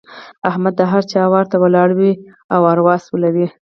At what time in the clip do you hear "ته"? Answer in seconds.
1.51-1.57